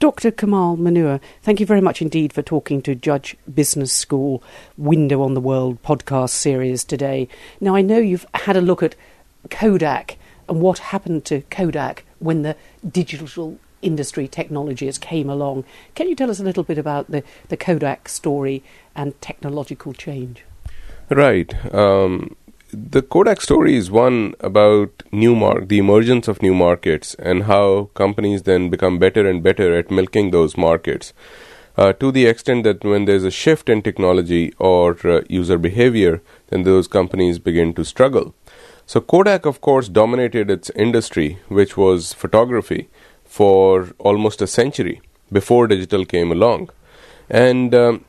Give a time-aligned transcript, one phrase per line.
[0.00, 0.30] Dr.
[0.30, 4.42] Kamal Munir, thank you very much indeed for talking to Judge Business School
[4.78, 7.28] Window on the World podcast series today.
[7.60, 8.96] Now, I know you've had a look at
[9.50, 10.16] Kodak
[10.48, 12.56] and what happened to Kodak when the
[12.90, 15.64] digital industry technologies came along.
[15.94, 18.62] Can you tell us a little bit about the, the Kodak story
[18.96, 20.46] and technological change?
[21.10, 21.52] Right.
[21.74, 22.36] Um,
[22.72, 27.90] the Kodak story is one about new mar- the emergence of new markets and how
[27.94, 31.12] companies then become better and better at milking those markets.
[31.76, 36.20] Uh, to the extent that when there's a shift in technology or uh, user behavior,
[36.48, 38.34] then those companies begin to struggle.
[38.86, 42.88] So Kodak, of course, dominated its industry, which was photography,
[43.24, 45.00] for almost a century
[45.32, 46.70] before digital came along,
[47.28, 48.04] and um,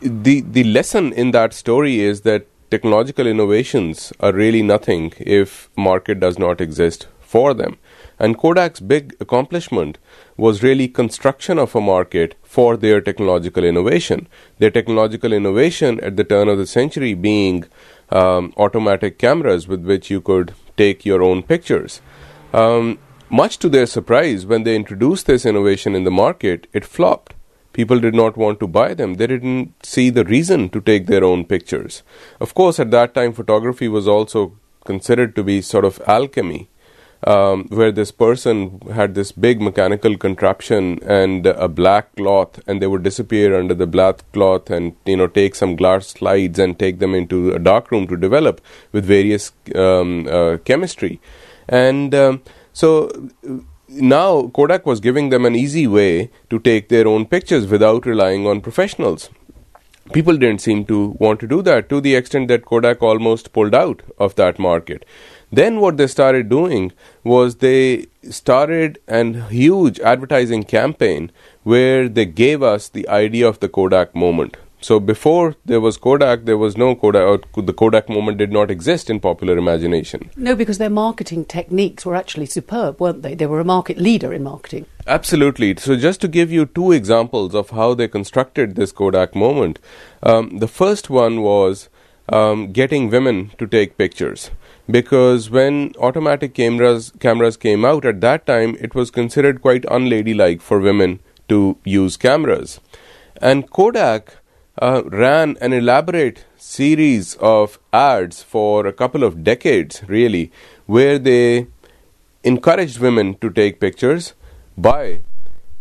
[0.00, 6.20] the the lesson in that story is that technological innovations are really nothing if market
[6.20, 7.78] does not exist for them.
[8.18, 9.98] And Kodak's big accomplishment
[10.36, 14.28] was really construction of a market for their technological innovation.
[14.58, 17.64] Their technological innovation at the turn of the century being
[18.10, 22.00] um, automatic cameras with which you could take your own pictures.
[22.52, 22.98] Um,
[23.30, 27.34] much to their surprise, when they introduced this innovation in the market, it flopped
[27.72, 29.14] people did not want to buy them.
[29.14, 32.02] They didn't see the reason to take their own pictures.
[32.40, 36.68] Of course, at that time, photography was also considered to be sort of alchemy.
[37.22, 42.86] Um, where this person had this big mechanical contraption and a black cloth, and they
[42.86, 46.98] would disappear under the black cloth, and you know take some glass slides and take
[46.98, 51.20] them into a dark room to develop with various um, uh, chemistry,
[51.68, 52.40] and um,
[52.72, 53.10] so
[53.90, 58.46] now Kodak was giving them an easy way to take their own pictures without relying
[58.46, 59.30] on professionals.
[60.12, 63.74] People didn't seem to want to do that to the extent that Kodak almost pulled
[63.74, 65.04] out of that market.
[65.52, 66.92] Then what they started doing
[67.24, 71.30] was they started an huge advertising campaign
[71.62, 74.56] where they gave us the idea of the Kodak moment.
[74.82, 77.44] So before there was Kodak, there was no Kodak.
[77.54, 80.30] the Kodak moment did not exist in popular imagination.
[80.36, 83.34] No, because their marketing techniques were actually superb, weren't they?
[83.34, 84.86] They were a market leader in marketing.
[85.06, 85.76] Absolutely.
[85.76, 89.78] So just to give you two examples of how they constructed this Kodak moment,
[90.22, 91.90] um, the first one was
[92.30, 94.50] um, getting women to take pictures.
[94.90, 100.60] Because when automatic cameras cameras came out at that time, it was considered quite unladylike
[100.60, 102.80] for women to use cameras,
[103.40, 104.39] and Kodak
[104.80, 110.50] uh, ran an elaborate series of ads for a couple of decades, really,
[110.86, 111.66] where they
[112.42, 114.32] encouraged women to take pictures
[114.78, 115.20] by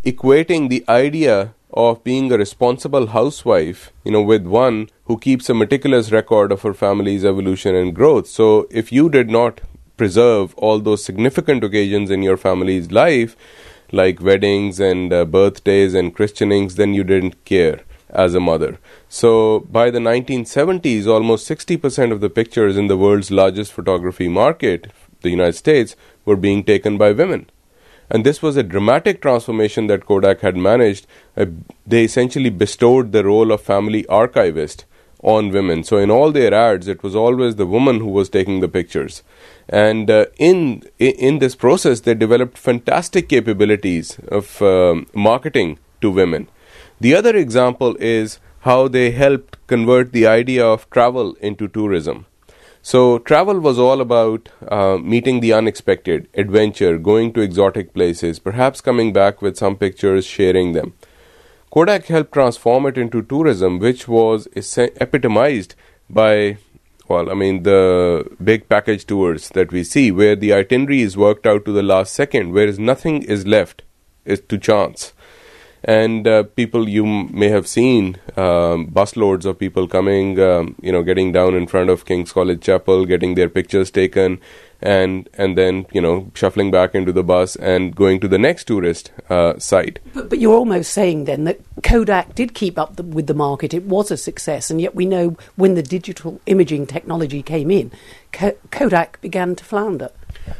[0.04, 5.54] equating the idea of being a responsible housewife, you know, with one who keeps a
[5.54, 8.28] meticulous record of her family's evolution and growth.
[8.28, 9.62] So, if you did not
[9.96, 13.36] preserve all those significant occasions in your family's life,
[13.92, 18.80] like weddings and uh, birthdays and christenings, then you didn't care as a mother.
[19.08, 24.92] So by the 1970s, almost 60% of the pictures in the world's largest photography market,
[25.22, 27.50] the United States, were being taken by women.
[28.10, 31.06] And this was a dramatic transformation that Kodak had managed.
[31.38, 31.46] Uh,
[31.86, 34.86] they essentially bestowed the role of family archivist
[35.22, 35.84] on women.
[35.84, 39.22] So in all their ads, it was always the woman who was taking the pictures.
[39.68, 46.48] And uh, in in this process, they developed fantastic capabilities of um, marketing to women.
[47.02, 52.26] The other example is how they helped convert the idea of travel into tourism.
[52.82, 58.82] So, travel was all about uh, meeting the unexpected, adventure, going to exotic places, perhaps
[58.82, 60.94] coming back with some pictures, sharing them.
[61.72, 65.76] Kodak helped transform it into tourism, which was epitomized
[66.10, 66.58] by,
[67.08, 71.46] well, I mean, the big package tours that we see, where the itinerary is worked
[71.46, 73.84] out to the last second, whereas nothing is left
[74.26, 75.14] is to chance
[75.84, 80.92] and uh, people you m- may have seen um, busloads of people coming, um, you
[80.92, 84.40] know, getting down in front of King's College Chapel, getting their pictures taken,
[84.82, 88.66] and and then you know shuffling back into the bus and going to the next
[88.66, 90.00] tourist uh, site.
[90.14, 93.74] But, but, you're almost saying then that Kodak did keep up the, with the market;
[93.74, 97.92] it was a success, and yet we know when the digital imaging technology came in,
[98.32, 100.12] K- Kodak began to flounder.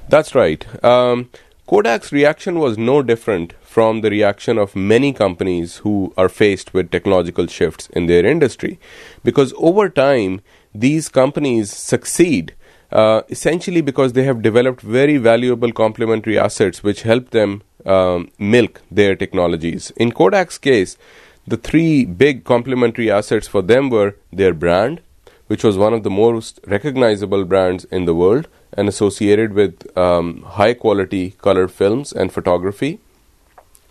[0.08, 0.66] That's right.
[0.84, 1.30] Um,
[1.70, 6.90] Kodak's reaction was no different from the reaction of many companies who are faced with
[6.90, 8.80] technological shifts in their industry.
[9.24, 10.42] Because over time,
[10.74, 12.56] these companies succeed
[12.92, 18.82] uh, essentially because they have developed very valuable complementary assets which help them um, milk
[18.90, 19.92] their technologies.
[19.96, 20.98] In Kodak's case,
[21.46, 25.02] the three big complementary assets for them were their brand,
[25.50, 30.44] which was one of the most recognizable brands in the world and associated with um,
[30.58, 33.00] high quality color films and photography.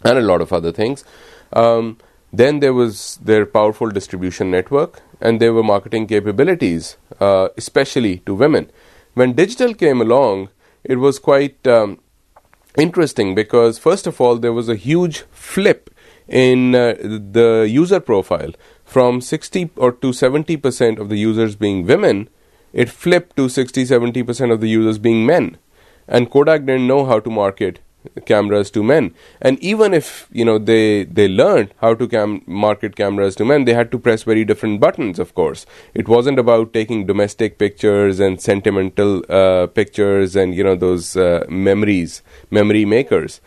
[0.05, 1.05] and a lot of other things.
[1.53, 1.99] Um,
[2.33, 8.35] then there was their powerful distribution network, and there were marketing capabilities, uh, especially to
[8.35, 8.71] women.
[9.15, 10.51] When digital came along,
[10.85, 11.99] it was quite um,
[12.77, 15.91] interesting because, first of all, there was a huge flip
[16.29, 18.53] in uh, the user profile
[18.89, 22.29] from 60 or to 70 percent of the users being women.
[22.73, 25.59] It flipped to 60 70 percent of the users being men,
[26.07, 27.81] and Kodak didn't know how to market
[28.27, 29.15] cameras to men.
[29.41, 33.65] And even if you know they they learned how to cam- market cameras to men
[33.65, 35.67] they had to press very different buttons of course.
[35.95, 41.45] It wasn't about taking domestic pictures and sentimental uh, pictures and you know those uh,
[41.49, 43.41] memories memory makers.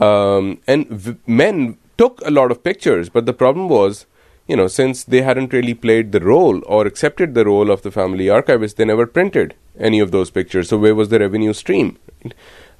[0.00, 4.06] Um, and v- men took a lot of pictures but the problem was
[4.48, 7.90] you know since they hadn't really played the role or accepted the role of the
[7.90, 10.68] family archivist they never printed any of those pictures.
[10.68, 11.98] So where was the revenue stream?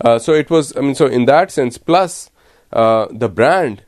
[0.00, 2.30] Uh, so it was, I mean, so in that sense, plus
[2.72, 3.82] uh, the brand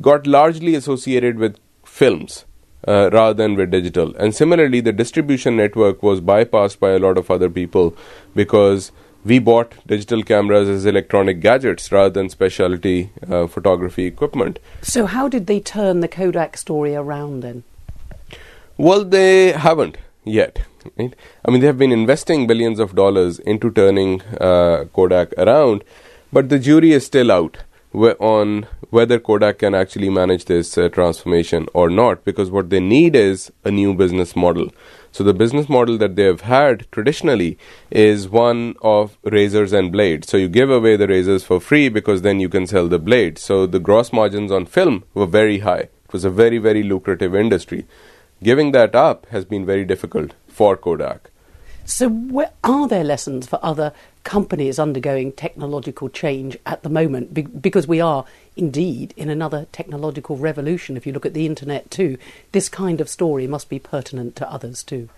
[0.00, 2.44] got largely associated with films
[2.86, 4.14] uh, rather than with digital.
[4.16, 7.96] And similarly, the distribution network was bypassed by a lot of other people
[8.34, 8.92] because
[9.24, 14.58] we bought digital cameras as electronic gadgets rather than specialty uh, photography equipment.
[14.82, 17.62] So, how did they turn the Kodak story around then?
[18.76, 20.62] Well, they haven't yet.
[20.98, 21.14] Right?
[21.44, 25.84] I mean, they have been investing billions of dollars into turning uh, Kodak around,
[26.32, 27.58] but the jury is still out
[27.94, 33.14] on whether Kodak can actually manage this uh, transformation or not, because what they need
[33.14, 34.70] is a new business model.
[35.12, 37.58] So, the business model that they have had traditionally
[37.90, 40.28] is one of razors and blades.
[40.28, 43.42] So, you give away the razors for free because then you can sell the blades.
[43.42, 45.88] So, the gross margins on film were very high.
[46.06, 47.86] It was a very, very lucrative industry.
[48.42, 51.31] Giving that up has been very difficult for Kodak.
[51.84, 53.92] So, where, are there lessons for other
[54.24, 57.34] companies undergoing technological change at the moment?
[57.34, 58.24] Be- because we are
[58.56, 60.96] indeed in another technological revolution.
[60.96, 62.18] If you look at the internet too,
[62.52, 65.08] this kind of story must be pertinent to others too.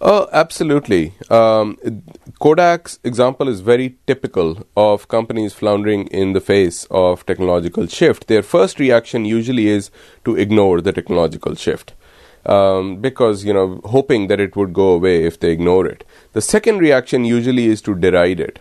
[0.00, 1.14] Oh, absolutely.
[1.30, 1.78] Um,
[2.40, 8.26] Kodak's example is very typical of companies floundering in the face of technological shift.
[8.26, 9.90] Their first reaction usually is
[10.24, 11.94] to ignore the technological shift
[12.46, 16.04] um, because you know hoping that it would go away if they ignore it.
[16.32, 18.58] The second reaction usually is to deride it.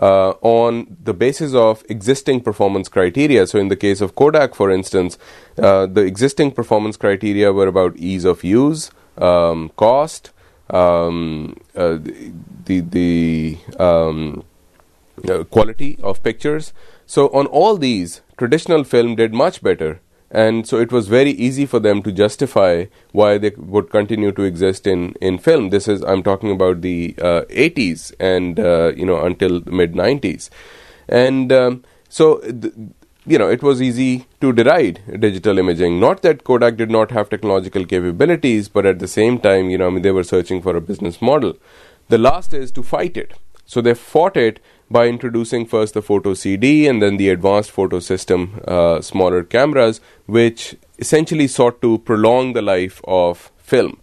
[0.00, 3.46] Uh, on the basis of existing performance criteria.
[3.46, 5.16] So, in the case of Kodak, for instance,
[5.56, 10.32] uh, the existing performance criteria were about ease of use, um, cost,
[10.68, 11.96] um, uh,
[12.66, 14.44] the the um,
[15.26, 16.74] uh, quality of pictures.
[17.06, 20.00] So, on all these, traditional film did much better
[20.30, 24.42] and so it was very easy for them to justify why they would continue to
[24.42, 25.70] exist in, in film.
[25.70, 30.50] This is I'm talking about the uh, 80s and uh, you know until mid 90s,
[31.08, 32.74] and um, so th-
[33.24, 36.00] you know it was easy to deride digital imaging.
[36.00, 39.86] Not that Kodak did not have technological capabilities, but at the same time, you know,
[39.86, 41.56] I mean, they were searching for a business model.
[42.08, 43.34] The last is to fight it.
[43.64, 44.60] So they fought it
[44.90, 50.00] by introducing first the photo CD and then the advanced photo system, uh, smaller cameras,
[50.26, 54.00] which essentially sought to prolong the life of film.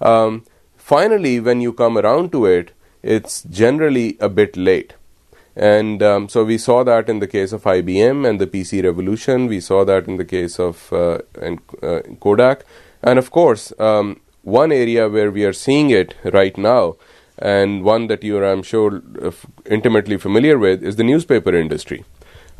[0.00, 0.44] Um,
[0.76, 2.72] finally, when you come around to it,
[3.02, 4.94] it's generally a bit late.
[5.56, 9.46] And um, so we saw that in the case of IBM and the PC revolution.
[9.46, 12.64] We saw that in the case of uh, and, uh, Kodak.
[13.02, 16.96] And of course, um, one area where we are seeing it right now
[17.40, 19.30] and one that you are, I'm sure, uh,
[19.66, 22.04] intimately familiar with is the newspaper industry,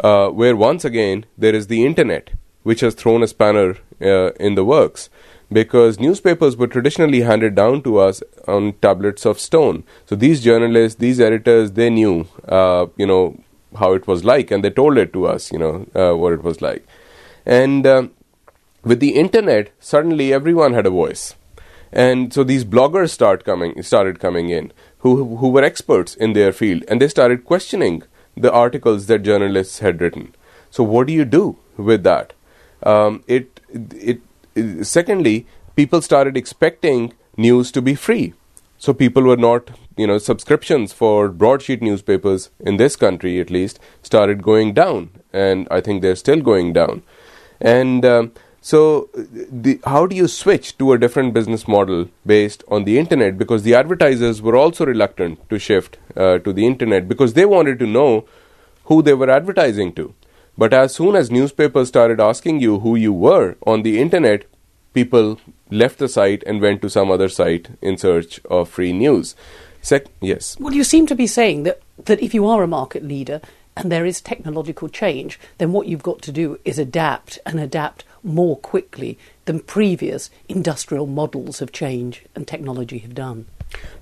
[0.02, 2.30] uh, where once again there is the internet,
[2.62, 5.10] which has thrown a spanner uh, in the works.
[5.52, 9.82] Because newspapers were traditionally handed down to us on tablets of stone.
[10.06, 13.42] So these journalists, these editors, they knew, uh, you know,
[13.76, 16.44] how it was like, and they told it to us, you know, uh, what it
[16.44, 16.86] was like.
[17.44, 18.12] And um,
[18.84, 21.34] with the internet, suddenly everyone had a voice
[21.92, 26.52] and so these bloggers start coming started coming in who who were experts in their
[26.52, 28.02] field and they started questioning
[28.36, 30.34] the articles that journalists had written.
[30.70, 32.32] So what do you do with that?
[32.82, 34.20] Um, it, it,
[34.54, 38.34] it secondly people started expecting news to be free.
[38.78, 43.78] So people were not you know subscriptions for broadsheet newspapers in this country at least
[44.02, 45.10] started going down.
[45.32, 47.02] And i think they're still going down.
[47.60, 52.84] And um, so, the, how do you switch to a different business model based on
[52.84, 53.38] the internet?
[53.38, 57.78] Because the advertisers were also reluctant to shift uh, to the internet because they wanted
[57.78, 58.26] to know
[58.84, 60.14] who they were advertising to.
[60.58, 64.44] But as soon as newspapers started asking you who you were on the internet,
[64.92, 65.40] people
[65.70, 69.34] left the site and went to some other site in search of free news.
[69.80, 70.58] Sec- yes.
[70.60, 73.40] Well, you seem to be saying that, that if you are a market leader,
[73.76, 78.04] and there is technological change, then what you've got to do is adapt and adapt
[78.22, 83.46] more quickly than previous industrial models of change and technology have done.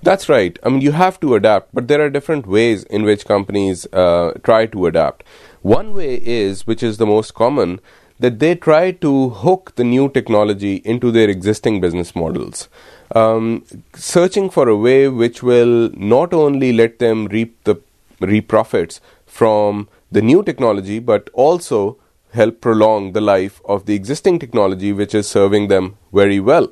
[0.01, 0.57] That's right.
[0.63, 4.33] I mean, you have to adapt, but there are different ways in which companies uh,
[4.43, 5.23] try to adapt.
[5.61, 7.79] One way is, which is the most common,
[8.19, 12.67] that they try to hook the new technology into their existing business models,
[13.15, 13.63] um,
[13.95, 17.75] searching for a way which will not only let them reap the
[18.19, 21.97] reap profits from the new technology, but also
[22.33, 26.69] help prolong the life of the existing technology, which is serving them very well.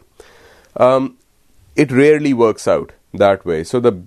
[0.76, 1.18] Um,
[1.76, 3.64] it rarely works out that way.
[3.64, 4.04] So the,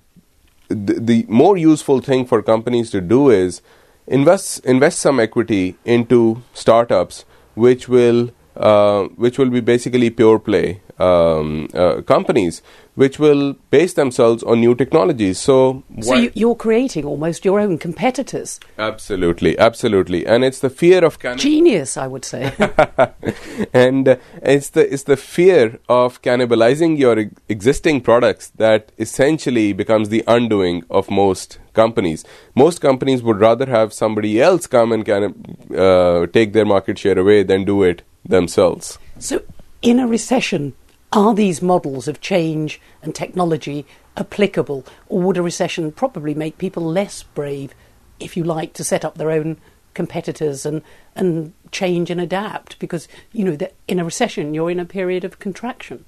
[0.69, 3.63] the the more useful thing for companies to do is
[4.07, 10.81] invest invest some equity into startups which will uh, which will be basically pure play
[10.99, 12.63] um, uh, companies
[13.01, 15.39] which will base themselves on new technologies.
[15.39, 18.61] So, so you, you're creating almost your own competitors.
[18.79, 22.53] Absolutely, absolutely, and it's the fear of genius, I would say,
[23.73, 29.73] and uh, it's the it's the fear of cannibalizing your e- existing products that essentially
[29.73, 32.23] becomes the undoing of most companies.
[32.55, 35.23] Most companies would rather have somebody else come and can,
[35.75, 38.99] uh, take their market share away than do it themselves.
[39.19, 39.41] So,
[39.81, 40.75] in a recession,
[41.13, 43.87] are these models of change and technology
[44.17, 47.75] applicable, or would a recession probably make people less brave,
[48.19, 49.57] if you like, to set up their own
[49.93, 50.83] competitors and
[51.17, 52.79] and change and adapt?
[52.79, 56.05] Because you know that in a recession, you're in a period of contraction.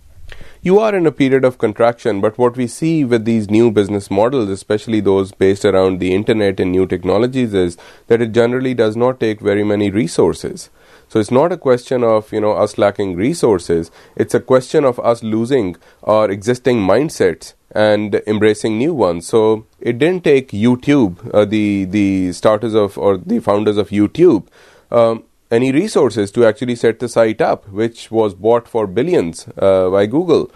[0.63, 4.11] You are in a period of contraction, but what we see with these new business
[4.11, 8.97] models, especially those based around the internet and new technologies, is that it generally does
[8.97, 10.71] not take very many resources.
[11.13, 13.91] So it's not a question of you know us lacking resources.
[14.17, 19.27] It's a question of us losing our existing mindsets and embracing new ones.
[19.27, 24.47] So it didn't take YouTube, uh, the the starters of or the founders of YouTube,
[24.91, 29.91] um, any resources to actually set the site up, which was bought for billions uh,
[29.91, 30.51] by Google.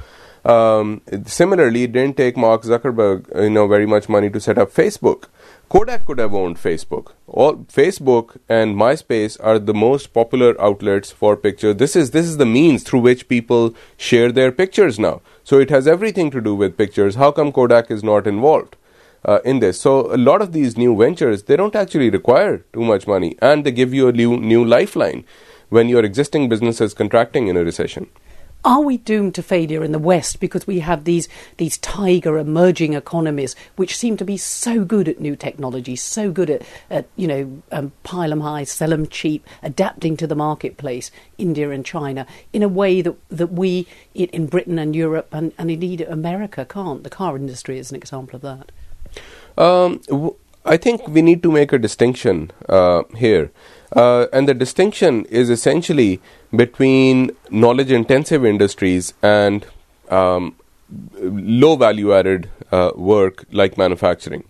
[0.46, 4.72] Um, similarly, it didn't take Mark Zuckerberg, you know, very much money to set up
[4.72, 5.24] Facebook.
[5.68, 7.12] Kodak could have owned Facebook.
[7.26, 11.76] All Facebook and MySpace are the most popular outlets for pictures.
[11.76, 15.22] This is this is the means through which people share their pictures now.
[15.42, 17.16] So it has everything to do with pictures.
[17.16, 18.76] How come Kodak is not involved
[19.24, 19.80] uh, in this?
[19.80, 23.66] So a lot of these new ventures they don't actually require too much money, and
[23.66, 25.24] they give you a new new lifeline
[25.68, 28.08] when your existing business is contracting in a recession
[28.66, 32.94] are we doomed to failure in the West because we have these these tiger emerging
[32.94, 37.28] economies which seem to be so good at new technology, so good at, at you
[37.28, 42.26] know um, pile them high, sell them cheap, adapting to the marketplace, India and China,
[42.52, 47.04] in a way that that we in Britain and Europe and, and indeed America can't.
[47.04, 48.72] The car industry is an example of that.
[49.56, 50.34] Um, w-
[50.66, 53.52] I think we need to make a distinction uh, here.
[53.94, 56.20] Uh, and the distinction is essentially
[56.54, 59.64] between knowledge intensive industries and
[60.08, 60.56] um,
[61.20, 64.42] low value added uh, work like manufacturing.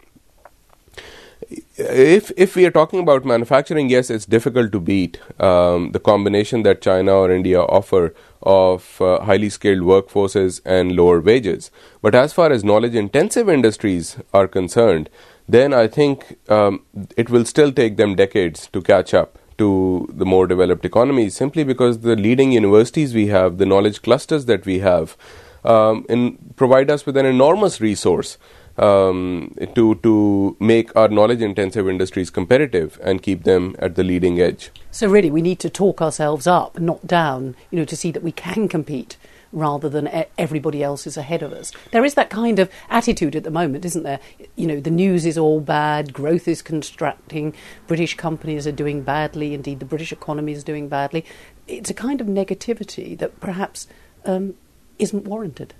[1.76, 6.62] If if we are talking about manufacturing, yes, it's difficult to beat um, the combination
[6.62, 8.14] that China or India offer
[8.46, 11.70] of uh, highly skilled workforces and lower wages.
[12.00, 15.10] But as far as knowledge intensive industries are concerned,
[15.48, 16.82] then I think um,
[17.16, 21.64] it will still take them decades to catch up to the more developed economies simply
[21.64, 25.16] because the leading universities we have, the knowledge clusters that we have,
[25.64, 28.38] um, in, provide us with an enormous resource
[28.78, 34.40] um, to to make our knowledge intensive industries competitive and keep them at the leading
[34.40, 34.70] edge.
[34.90, 38.22] So really, we need to talk ourselves up, not down, you know, to see that
[38.22, 39.16] we can compete
[39.52, 41.72] rather than everybody else is ahead of us.
[41.92, 44.20] There is that kind of attitude at the moment, isn't there?
[44.54, 47.54] You know, the news is all bad, growth is contracting,
[47.86, 51.24] British companies are doing badly, indeed, the British economy is doing badly.
[51.66, 53.86] It's a kind of negativity that perhaps
[54.24, 54.54] um,
[54.98, 55.72] isn't warranted.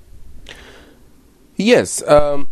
[1.56, 2.48] Yes, um,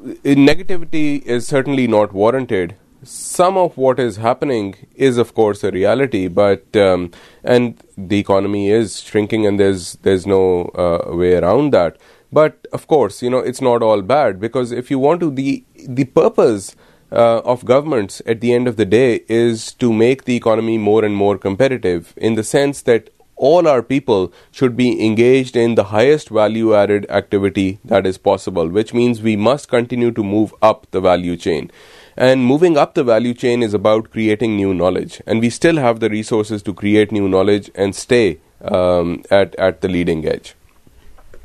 [0.00, 2.76] negativity is certainly not warranted.
[3.02, 7.10] Some of what is happening is of course a reality but um,
[7.42, 11.96] and the economy is shrinking and there's there's no uh, way around that.
[12.32, 15.64] But of course you know it's not all bad because if you want to the
[15.88, 16.76] the purpose
[17.12, 21.04] uh, of governments at the end of the day is to make the economy more
[21.04, 23.10] and more competitive in the sense that
[23.48, 28.68] all our people should be engaged in the highest value added activity that is possible
[28.78, 31.70] which means we must continue to move up the value chain
[32.16, 35.22] and moving up the value chain is about creating new knowledge.
[35.26, 39.80] And we still have the resources to create new knowledge and stay um, at, at
[39.80, 40.54] the leading edge.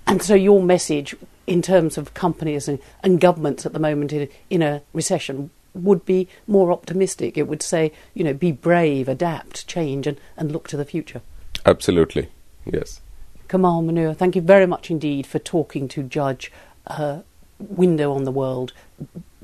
[0.05, 1.15] And so, your message
[1.47, 6.05] in terms of companies and, and governments at the moment in, in a recession, would
[6.05, 7.37] be more optimistic.
[7.37, 11.21] It would say, you know, be brave, adapt, change, and, and look to the future.
[11.65, 12.29] Absolutely,
[12.65, 13.01] yes.
[13.47, 16.51] Kamal Munir, thank you very much indeed for talking to Judge
[16.87, 17.19] uh,
[17.59, 18.73] Window on the World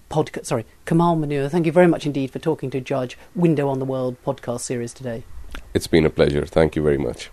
[0.10, 0.46] podcast.
[0.46, 3.86] Sorry, Kamal Munir, thank you very much indeed for talking to Judge Window on the
[3.86, 5.24] World podcast series today.
[5.74, 6.46] It's been a pleasure.
[6.46, 7.30] Thank you very much.